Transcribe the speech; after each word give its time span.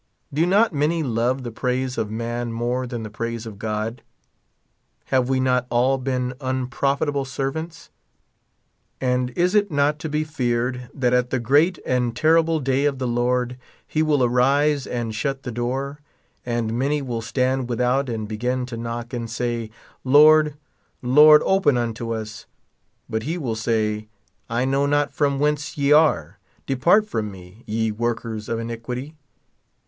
Do 0.33 0.47
not 0.47 0.73
many 0.73 1.03
love 1.03 1.43
the 1.43 1.51
praise 1.51 1.95
of 1.95 2.09
man 2.09 2.51
more 2.51 2.87
than 2.87 3.03
the 3.03 3.09
praise 3.11 3.45
of 3.45 3.59
God? 3.59 4.01
Have 5.13 5.29
we 5.29 5.39
not 5.39 5.67
all 5.69 5.99
been 5.99 6.33
unprofitable 6.41 7.23
servants? 7.23 7.91
And 8.99 9.29
is 9.37 9.53
it 9.53 9.69
not 9.69 9.99
to 9.99 10.09
be 10.09 10.23
feared 10.23 10.89
that 10.91 11.13
at 11.13 11.29
the 11.29 11.37
great 11.37 11.77
and 11.85 12.15
terrible 12.15 12.59
day 12.59 12.85
of 12.85 12.97
the 12.97 13.05
Lord 13.07 13.59
he 13.85 14.01
will 14.01 14.23
arise 14.23 14.87
and 14.87 15.13
shut 15.13 15.43
the 15.43 15.51
door? 15.51 15.99
and 16.43 16.73
many 16.73 17.03
will 17.03 17.21
stand 17.21 17.69
without 17.69 18.09
and 18.09 18.27
begin 18.27 18.65
to 18.65 18.77
knock 18.77 19.13
and 19.13 19.29
say, 19.29 19.69
Lord. 20.03 20.55
Lord, 21.03 21.43
open 21.45 21.77
unto 21.77 22.11
us; 22.11 22.47
but 23.07 23.21
he 23.21 23.37
will 23.37 23.55
say, 23.55 24.07
I 24.49 24.65
know 24.65 24.87
not 24.87 25.13
from 25.13 25.37
whence 25.37 25.77
ye 25.77 25.91
are: 25.91 26.39
depart 26.65 27.07
from 27.07 27.29
me, 27.29 27.63
ye 27.67 27.91
workers 27.91 28.49
of 28.49 28.57
iniquity. 28.57 29.15